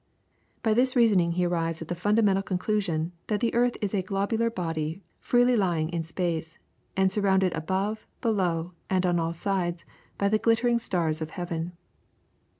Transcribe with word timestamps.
By 0.63 0.73
this 0.73 0.95
reasoning 0.95 1.33
he 1.33 1.45
arrives 1.45 1.79
at 1.79 1.87
the 1.87 1.93
fundamental 1.93 2.41
conclusion 2.41 3.11
that 3.27 3.39
the 3.39 3.53
earth 3.53 3.77
is 3.83 3.93
a 3.93 4.01
globular 4.01 4.49
body 4.49 5.03
freely 5.19 5.55
lying 5.55 5.89
in 5.89 6.03
space, 6.03 6.57
and 6.97 7.11
surrounded 7.11 7.53
above, 7.53 8.07
below, 8.19 8.73
and 8.89 9.05
on 9.05 9.19
all 9.19 9.35
sides 9.35 9.85
by 10.17 10.27
the 10.27 10.39
glittering 10.39 10.79
stars 10.79 11.21
of 11.21 11.29
heaven. 11.29 11.73